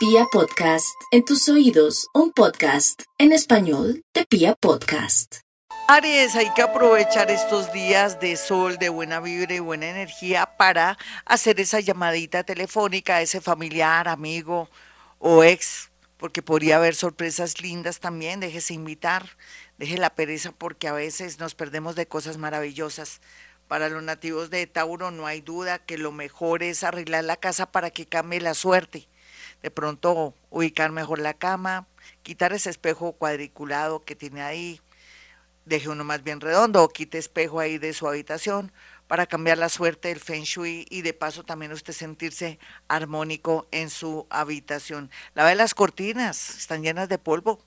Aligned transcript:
Pia 0.00 0.24
Podcast, 0.32 0.98
en 1.10 1.26
tus 1.26 1.46
oídos, 1.50 2.08
un 2.14 2.32
podcast 2.32 3.02
en 3.18 3.32
español 3.32 4.02
de 4.14 4.24
Pia 4.24 4.54
Podcast. 4.54 5.40
Aries, 5.88 6.36
hay 6.36 6.50
que 6.54 6.62
aprovechar 6.62 7.30
estos 7.30 7.70
días 7.74 8.18
de 8.18 8.36
sol, 8.36 8.78
de 8.78 8.88
buena 8.88 9.20
vibra 9.20 9.54
y 9.54 9.58
buena 9.58 9.90
energía 9.90 10.56
para 10.56 10.96
hacer 11.26 11.60
esa 11.60 11.80
llamadita 11.80 12.44
telefónica 12.44 13.16
a 13.16 13.20
ese 13.20 13.42
familiar, 13.42 14.08
amigo 14.08 14.70
o 15.18 15.44
ex, 15.44 15.90
porque 16.16 16.40
podría 16.40 16.76
haber 16.76 16.94
sorpresas 16.94 17.60
lindas 17.60 18.00
también. 18.00 18.40
Déjese 18.40 18.72
invitar, 18.72 19.36
deje 19.76 19.98
la 19.98 20.14
pereza 20.14 20.50
porque 20.52 20.88
a 20.88 20.94
veces 20.94 21.38
nos 21.38 21.54
perdemos 21.54 21.94
de 21.94 22.08
cosas 22.08 22.38
maravillosas. 22.38 23.20
Para 23.68 23.90
los 23.90 24.02
nativos 24.02 24.48
de 24.48 24.66
Tauro 24.66 25.10
no 25.10 25.26
hay 25.26 25.42
duda 25.42 25.78
que 25.78 25.98
lo 25.98 26.10
mejor 26.10 26.62
es 26.62 26.84
arreglar 26.84 27.24
la 27.24 27.36
casa 27.36 27.70
para 27.70 27.90
que 27.90 28.06
cambie 28.06 28.40
la 28.40 28.54
suerte 28.54 29.06
de 29.62 29.70
pronto 29.70 30.34
ubicar 30.50 30.92
mejor 30.92 31.18
la 31.18 31.34
cama, 31.34 31.86
quitar 32.22 32.52
ese 32.52 32.70
espejo 32.70 33.12
cuadriculado 33.12 34.04
que 34.04 34.16
tiene 34.16 34.42
ahí, 34.42 34.80
deje 35.64 35.88
uno 35.88 36.04
más 36.04 36.22
bien 36.22 36.40
redondo 36.40 36.82
o 36.82 36.88
quite 36.88 37.18
espejo 37.18 37.60
ahí 37.60 37.78
de 37.78 37.92
su 37.92 38.08
habitación 38.08 38.72
para 39.06 39.26
cambiar 39.26 39.58
la 39.58 39.68
suerte 39.68 40.08
del 40.08 40.20
feng 40.20 40.44
shui 40.44 40.86
y 40.88 41.02
de 41.02 41.12
paso 41.12 41.42
también 41.42 41.72
usted 41.72 41.92
sentirse 41.92 42.58
armónico 42.88 43.66
en 43.72 43.90
su 43.90 44.26
habitación. 44.30 45.10
La 45.34 45.44
de 45.46 45.56
las 45.56 45.74
cortinas, 45.74 46.56
están 46.56 46.82
llenas 46.82 47.08
de 47.08 47.18
polvo. 47.18 47.60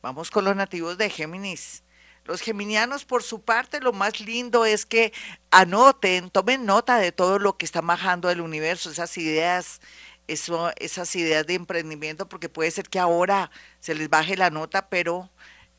Vamos 0.00 0.30
con 0.30 0.44
los 0.44 0.56
nativos 0.56 0.96
de 0.96 1.10
Géminis. 1.10 1.82
Los 2.24 2.42
geminianos, 2.42 3.04
por 3.04 3.22
su 3.22 3.42
parte, 3.42 3.80
lo 3.80 3.92
más 3.92 4.20
lindo 4.20 4.64
es 4.64 4.86
que 4.86 5.12
anoten, 5.50 6.30
tomen 6.30 6.64
nota 6.64 6.98
de 6.98 7.12
todo 7.12 7.38
lo 7.38 7.56
que 7.56 7.64
está 7.64 7.80
bajando 7.80 8.30
el 8.30 8.40
universo, 8.40 8.90
esas 8.90 9.16
ideas, 9.18 9.80
esas 10.30 11.16
ideas 11.16 11.46
de 11.46 11.54
emprendimiento, 11.54 12.28
porque 12.28 12.48
puede 12.48 12.70
ser 12.70 12.88
que 12.88 12.98
ahora 12.98 13.50
se 13.80 13.94
les 13.94 14.08
baje 14.08 14.36
la 14.36 14.50
nota, 14.50 14.88
pero 14.88 15.30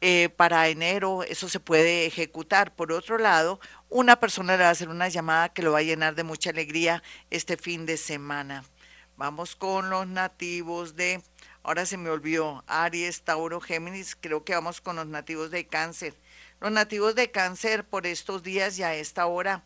eh, 0.01 0.29
para 0.35 0.67
enero 0.67 1.23
eso 1.23 1.47
se 1.47 1.59
puede 1.59 2.05
ejecutar. 2.05 2.75
Por 2.75 2.91
otro 2.91 3.17
lado, 3.17 3.59
una 3.89 4.19
persona 4.19 4.57
le 4.57 4.63
va 4.63 4.69
a 4.69 4.71
hacer 4.71 4.89
una 4.89 5.09
llamada 5.09 5.49
que 5.49 5.61
lo 5.61 5.71
va 5.71 5.79
a 5.79 5.83
llenar 5.83 6.15
de 6.15 6.23
mucha 6.23 6.49
alegría 6.49 7.03
este 7.29 7.55
fin 7.55 7.85
de 7.85 7.97
semana. 7.97 8.63
Vamos 9.15 9.55
con 9.55 9.91
los 9.91 10.07
nativos 10.07 10.95
de, 10.95 11.21
ahora 11.61 11.85
se 11.85 11.97
me 11.97 12.09
olvidó, 12.09 12.63
Aries, 12.65 13.21
Tauro, 13.21 13.61
Géminis, 13.61 14.17
creo 14.19 14.43
que 14.43 14.55
vamos 14.55 14.81
con 14.81 14.95
los 14.95 15.05
nativos 15.05 15.51
de 15.51 15.67
cáncer. 15.67 16.15
Los 16.59 16.71
nativos 16.71 17.13
de 17.13 17.29
cáncer 17.29 17.83
por 17.85 18.07
estos 18.07 18.41
días 18.41 18.79
y 18.79 18.83
a 18.83 18.95
esta 18.95 19.27
hora 19.27 19.63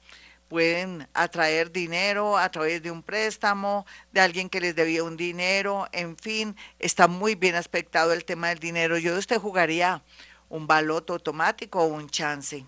pueden 0.48 1.08
atraer 1.14 1.72
dinero 1.72 2.38
a 2.38 2.50
través 2.50 2.82
de 2.82 2.92
un 2.92 3.02
préstamo, 3.02 3.86
de 4.12 4.22
alguien 4.22 4.50
que 4.50 4.62
les 4.62 4.76
debía 4.76 5.04
un 5.04 5.18
dinero, 5.18 5.88
en 5.92 6.18
fin, 6.18 6.56
está 6.80 7.08
muy 7.08 7.36
bien 7.36 7.56
aspectado 7.56 8.14
el 8.14 8.26
tema 8.26 8.50
del 8.50 8.60
dinero. 8.60 8.98
Yo 8.98 9.14
de 9.14 9.20
usted 9.20 9.40
jugaría 9.40 10.04
un 10.50 10.68
baloto 10.68 11.14
automático 11.14 11.82
o 11.82 11.88
un 11.88 12.10
chance. 12.10 12.66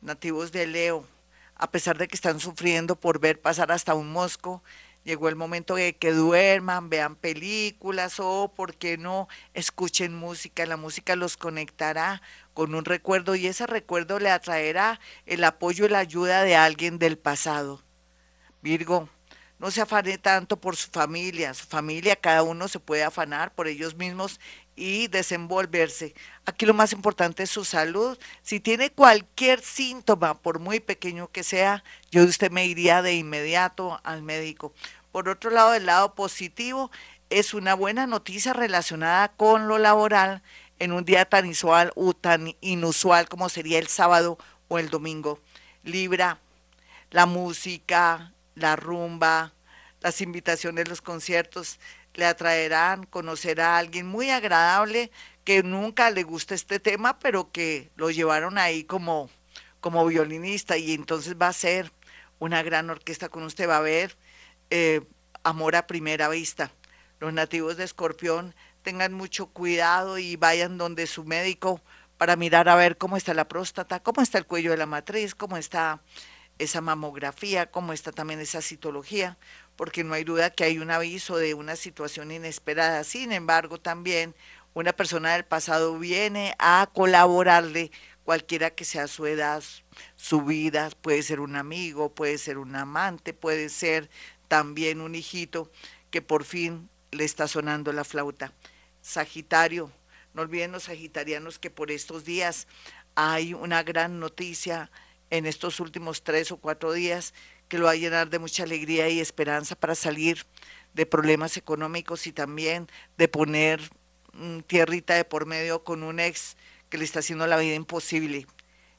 Nativos 0.00 0.52
de 0.52 0.66
Leo, 0.66 1.06
a 1.54 1.70
pesar 1.70 1.98
de 1.98 2.08
que 2.08 2.16
están 2.16 2.40
sufriendo 2.40 2.96
por 2.96 3.18
ver 3.18 3.40
pasar 3.40 3.72
hasta 3.72 3.94
un 3.94 4.12
mosco, 4.12 4.62
llegó 5.04 5.28
el 5.28 5.36
momento 5.36 5.76
de 5.76 5.94
que 5.96 6.12
duerman, 6.12 6.90
vean 6.90 7.14
películas 7.14 8.18
o, 8.18 8.52
¿por 8.54 8.74
qué 8.74 8.98
no?, 8.98 9.28
escuchen 9.54 10.14
música. 10.14 10.66
La 10.66 10.76
música 10.76 11.16
los 11.16 11.36
conectará 11.36 12.22
con 12.56 12.74
un 12.74 12.86
recuerdo 12.86 13.34
y 13.34 13.46
ese 13.46 13.66
recuerdo 13.66 14.18
le 14.18 14.30
atraerá 14.30 14.98
el 15.26 15.44
apoyo 15.44 15.84
y 15.84 15.90
la 15.90 15.98
ayuda 15.98 16.42
de 16.42 16.56
alguien 16.56 16.98
del 16.98 17.18
pasado. 17.18 17.82
Virgo, 18.62 19.10
no 19.58 19.70
se 19.70 19.82
afane 19.82 20.16
tanto 20.16 20.58
por 20.58 20.74
su 20.74 20.90
familia, 20.90 21.52
su 21.52 21.66
familia, 21.66 22.16
cada 22.16 22.42
uno 22.42 22.66
se 22.68 22.80
puede 22.80 23.04
afanar 23.04 23.54
por 23.54 23.68
ellos 23.68 23.94
mismos 23.96 24.40
y 24.74 25.08
desenvolverse. 25.08 26.14
Aquí 26.46 26.64
lo 26.64 26.72
más 26.72 26.94
importante 26.94 27.42
es 27.42 27.50
su 27.50 27.66
salud. 27.66 28.18
Si 28.40 28.58
tiene 28.58 28.88
cualquier 28.88 29.60
síntoma, 29.60 30.40
por 30.40 30.58
muy 30.58 30.80
pequeño 30.80 31.30
que 31.30 31.44
sea, 31.44 31.84
yo 32.10 32.24
usted 32.24 32.50
me 32.50 32.64
iría 32.64 33.02
de 33.02 33.16
inmediato 33.16 34.00
al 34.02 34.22
médico. 34.22 34.72
Por 35.12 35.28
otro 35.28 35.50
lado, 35.50 35.74
el 35.74 35.84
lado 35.84 36.14
positivo 36.14 36.90
es 37.28 37.52
una 37.52 37.74
buena 37.74 38.06
noticia 38.06 38.54
relacionada 38.54 39.28
con 39.28 39.68
lo 39.68 39.76
laboral 39.76 40.42
en 40.78 40.92
un 40.92 41.04
día 41.04 41.24
tan 41.24 41.46
inusual, 41.46 41.92
tan 42.20 42.54
inusual 42.60 43.28
como 43.28 43.48
sería 43.48 43.78
el 43.78 43.88
sábado 43.88 44.38
o 44.68 44.78
el 44.78 44.90
domingo. 44.90 45.40
Libra, 45.82 46.38
la 47.10 47.26
música, 47.26 48.32
la 48.54 48.76
rumba, 48.76 49.52
las 50.00 50.20
invitaciones, 50.20 50.88
los 50.88 51.02
conciertos 51.02 51.78
le 52.14 52.26
atraerán, 52.26 53.04
conocer 53.04 53.60
a 53.60 53.76
alguien 53.78 54.06
muy 54.06 54.30
agradable 54.30 55.10
que 55.44 55.62
nunca 55.62 56.10
le 56.10 56.24
gusta 56.24 56.54
este 56.54 56.80
tema, 56.80 57.18
pero 57.18 57.52
que 57.52 57.90
lo 57.96 58.10
llevaron 58.10 58.58
ahí 58.58 58.84
como, 58.84 59.30
como 59.80 60.04
violinista 60.06 60.76
y 60.76 60.92
entonces 60.92 61.36
va 61.40 61.48
a 61.48 61.52
ser 61.52 61.92
una 62.38 62.62
gran 62.62 62.90
orquesta 62.90 63.28
con 63.28 63.44
usted, 63.44 63.68
va 63.68 63.76
a 63.78 63.82
ver 63.82 64.16
eh, 64.70 65.02
amor 65.44 65.76
a 65.76 65.86
primera 65.86 66.28
vista. 66.28 66.72
Los 67.20 67.32
nativos 67.32 67.76
de 67.76 67.84
Escorpión 67.84 68.54
tengan 68.86 69.14
mucho 69.14 69.46
cuidado 69.46 70.16
y 70.16 70.36
vayan 70.36 70.78
donde 70.78 71.08
su 71.08 71.24
médico 71.24 71.80
para 72.18 72.36
mirar 72.36 72.68
a 72.68 72.76
ver 72.76 72.96
cómo 72.96 73.16
está 73.16 73.34
la 73.34 73.48
próstata, 73.48 73.98
cómo 73.98 74.22
está 74.22 74.38
el 74.38 74.46
cuello 74.46 74.70
de 74.70 74.76
la 74.76 74.86
matriz, 74.86 75.34
cómo 75.34 75.56
está 75.56 76.00
esa 76.60 76.80
mamografía, 76.80 77.68
cómo 77.68 77.92
está 77.92 78.12
también 78.12 78.38
esa 78.38 78.62
citología, 78.62 79.38
porque 79.74 80.04
no 80.04 80.14
hay 80.14 80.22
duda 80.22 80.50
que 80.50 80.62
hay 80.62 80.78
un 80.78 80.92
aviso 80.92 81.36
de 81.36 81.54
una 81.54 81.74
situación 81.74 82.30
inesperada. 82.30 83.02
Sin 83.02 83.32
embargo, 83.32 83.78
también 83.78 84.36
una 84.72 84.92
persona 84.92 85.32
del 85.32 85.44
pasado 85.44 85.98
viene 85.98 86.54
a 86.60 86.88
colaborarle, 86.94 87.90
cualquiera 88.22 88.70
que 88.70 88.84
sea 88.84 89.08
su 89.08 89.26
edad, 89.26 89.64
su 90.14 90.42
vida, 90.42 90.90
puede 91.00 91.24
ser 91.24 91.40
un 91.40 91.56
amigo, 91.56 92.14
puede 92.14 92.38
ser 92.38 92.56
un 92.56 92.76
amante, 92.76 93.34
puede 93.34 93.68
ser 93.68 94.08
también 94.46 95.00
un 95.00 95.16
hijito 95.16 95.72
que 96.12 96.22
por 96.22 96.44
fin 96.44 96.88
le 97.10 97.24
está 97.24 97.48
sonando 97.48 97.92
la 97.92 98.04
flauta. 98.04 98.52
Sagitario. 99.06 99.92
No 100.34 100.42
olviden 100.42 100.72
los 100.72 100.84
sagitarianos 100.84 101.60
que 101.60 101.70
por 101.70 101.92
estos 101.92 102.24
días 102.24 102.66
hay 103.14 103.54
una 103.54 103.84
gran 103.84 104.18
noticia 104.18 104.90
en 105.30 105.46
estos 105.46 105.78
últimos 105.78 106.24
tres 106.24 106.50
o 106.50 106.56
cuatro 106.56 106.92
días 106.92 107.32
que 107.68 107.78
lo 107.78 107.84
va 107.84 107.92
a 107.92 107.96
llenar 107.96 108.30
de 108.30 108.40
mucha 108.40 108.64
alegría 108.64 109.08
y 109.08 109.20
esperanza 109.20 109.76
para 109.76 109.94
salir 109.94 110.44
de 110.92 111.06
problemas 111.06 111.56
económicos 111.56 112.26
y 112.26 112.32
también 112.32 112.88
de 113.16 113.28
poner 113.28 113.80
mm, 114.32 114.60
tierrita 114.66 115.14
de 115.14 115.24
por 115.24 115.46
medio 115.46 115.84
con 115.84 116.02
un 116.02 116.18
ex 116.18 116.56
que 116.90 116.98
le 116.98 117.04
está 117.04 117.20
haciendo 117.20 117.46
la 117.46 117.58
vida 117.58 117.76
imposible. 117.76 118.48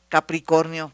Capricornio. 0.08 0.94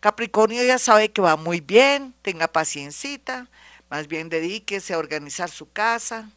Capricornio 0.00 0.62
ya 0.64 0.78
sabe 0.78 1.10
que 1.12 1.22
va 1.22 1.36
muy 1.36 1.60
bien, 1.60 2.14
tenga 2.20 2.46
paciencita, 2.48 3.48
más 3.88 4.06
bien 4.06 4.28
dedíquese 4.28 4.92
a 4.92 4.98
organizar 4.98 5.50
su 5.50 5.72
casa, 5.72 6.30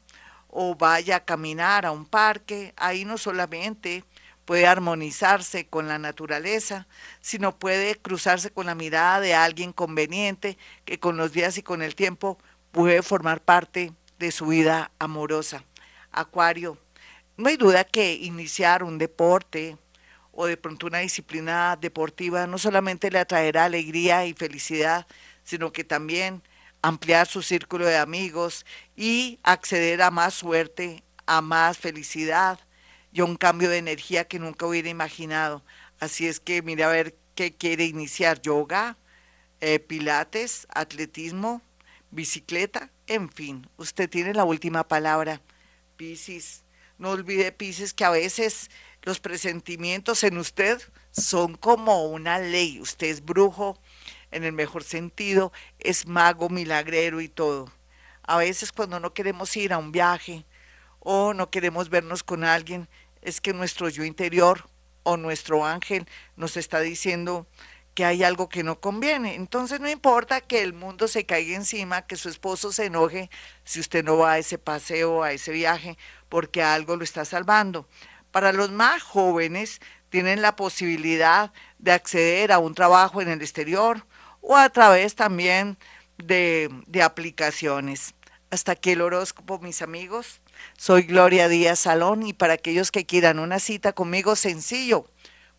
o 0.52 0.76
vaya 0.76 1.16
a 1.16 1.26
caminar 1.26 1.86
a 1.86 1.92
un 1.92 2.06
parque, 2.06 2.74
ahí 2.76 3.06
no 3.06 3.18
solamente 3.18 4.04
puede 4.46 4.68
armonizarse 4.68 5.66
con 5.68 5.88
la 5.88 5.98
naturaleza, 5.98 6.88
sino 7.22 7.58
puede 7.58 7.96
cruzarse 7.96 8.52
con 8.52 8.66
la 8.66 8.76
mirada 8.76 9.22
de 9.22 9.34
alguien 9.34 9.72
conveniente 9.72 10.58
que 10.84 11.00
con 11.00 11.16
los 11.18 11.32
días 11.32 11.58
y 11.58 11.64
con 11.64 11.82
el 11.82 11.96
tiempo 11.96 12.38
puede 12.72 13.02
formar 13.02 13.42
parte 13.42 13.94
de 14.20 14.32
su 14.32 14.48
vida 14.48 14.92
amorosa. 15.00 15.64
Acuario, 16.12 16.78
no 17.38 17.48
hay 17.48 17.56
duda 17.56 17.86
que 17.86 18.14
iniciar 18.14 18.84
un 18.84 18.98
deporte 18.98 19.78
o 20.34 20.46
de 20.46 20.58
pronto 20.58 20.88
una 20.88 21.00
disciplina 21.00 21.78
deportiva 21.80 22.48
no 22.48 22.58
solamente 22.58 23.10
le 23.10 23.20
atraerá 23.20 23.66
alegría 23.66 24.26
y 24.26 24.34
felicidad, 24.34 25.08
sino 25.44 25.72
que 25.72 25.84
también 25.84 26.42
ampliar 26.82 27.28
su 27.28 27.42
círculo 27.42 27.86
de 27.86 27.98
amigos 27.98 28.66
y 28.96 29.40
acceder 29.44 30.02
a 30.02 30.12
más 30.12 30.34
suerte, 30.34 31.04
a 31.26 31.42
más 31.42 31.78
felicidad 31.78 32.60
y 33.14 33.22
a 33.22 33.26
un 33.26 33.36
cambio 33.36 33.70
de 33.70 33.78
energía 33.78 34.28
que 34.28 34.40
nunca 34.40 34.66
hubiera 34.66 34.90
imaginado. 34.90 35.64
Así 36.00 36.28
es 36.28 36.40
que 36.40 36.62
mire 36.62 36.84
a 36.84 36.90
ver 36.90 37.16
qué 37.36 37.56
quiere 37.56 37.86
iniciar, 37.86 38.42
yoga, 38.42 38.98
eh, 39.60 39.80
pilates, 39.80 40.68
atletismo, 40.74 41.62
bicicleta, 42.10 42.92
en 43.08 43.30
fin, 43.30 43.70
usted 43.78 44.10
tiene 44.10 44.34
la 44.34 44.44
última 44.44 44.88
palabra. 44.88 45.42
Piscis, 45.98 46.64
no 46.98 47.12
olvide 47.12 47.52
Piscis 47.52 47.94
que 47.94 48.06
a 48.06 48.10
veces 48.10 48.70
los 49.04 49.20
presentimientos 49.20 50.24
en 50.24 50.38
usted 50.38 50.82
son 51.12 51.56
como 51.56 52.06
una 52.06 52.40
ley, 52.40 52.80
usted 52.80 53.08
es 53.08 53.24
brujo, 53.24 53.80
en 54.32 54.44
el 54.44 54.54
mejor 54.54 54.84
sentido, 54.84 55.52
es 55.80 56.08
mago, 56.08 56.50
milagrero 56.50 57.22
y 57.22 57.30
todo. 57.30 57.72
A 58.24 58.38
veces 58.38 58.72
cuando 58.72 59.00
no 59.00 59.14
queremos 59.14 59.56
ir 59.58 59.74
a 59.74 59.78
un 59.78 59.92
viaje 59.92 60.46
o 61.00 61.34
no 61.34 61.50
queremos 61.50 61.90
vernos 61.90 62.24
con 62.24 62.44
alguien, 62.44 62.88
es 63.22 63.42
que 63.42 63.54
nuestro 63.54 63.90
yo 63.90 64.04
interior 64.04 64.68
o 65.04 65.18
nuestro 65.18 65.66
ángel 65.66 66.08
nos 66.36 66.58
está 66.58 66.80
diciendo 66.80 67.48
que 67.94 68.06
hay 68.06 68.24
algo 68.24 68.48
que 68.48 68.64
no 68.64 68.80
conviene. 68.80 69.36
Entonces 69.36 69.80
no 69.80 69.90
importa 69.90 70.42
que 70.42 70.62
el 70.62 70.74
mundo 70.74 71.08
se 71.08 71.26
caiga 71.26 71.56
encima, 71.56 72.04
que 72.04 72.16
su 72.16 72.30
esposo 72.30 72.72
se 72.72 72.86
enoje 72.86 73.30
si 73.64 73.80
usted 73.80 74.04
no 74.04 74.18
va 74.18 74.34
a 74.34 74.38
ese 74.38 74.58
paseo, 74.58 75.24
a 75.24 75.34
ese 75.34 75.52
viaje, 75.52 75.98
porque 76.30 76.64
algo 76.64 76.96
lo 76.96 77.04
está 77.04 77.26
salvando. 77.26 77.88
Para 78.32 78.54
los 78.54 78.72
más 78.72 79.04
jóvenes 79.04 79.82
tienen 80.10 80.42
la 80.42 80.56
posibilidad 80.56 81.52
de 81.80 81.92
acceder 81.92 82.52
a 82.52 82.60
un 82.60 82.76
trabajo 82.76 83.22
en 83.22 83.30
el 83.30 83.42
exterior 83.42 84.06
o 84.42 84.58
a 84.58 84.70
través 84.70 85.16
también 85.16 85.78
de, 86.18 86.70
de 86.88 87.02
aplicaciones. 87.02 88.14
Hasta 88.50 88.74
aquí 88.74 88.92
el 88.92 89.00
horóscopo, 89.02 89.60
mis 89.60 89.82
amigos. 89.82 90.42
Soy 90.78 91.04
Gloria 91.04 91.48
Díaz 91.48 91.80
Salón 91.80 92.28
y 92.28 92.34
para 92.34 92.52
aquellos 92.54 92.92
que 92.92 93.06
quieran 93.06 93.40
una 93.40 93.60
cita 93.60 93.94
conmigo, 93.94 94.36
sencillo, 94.36 95.06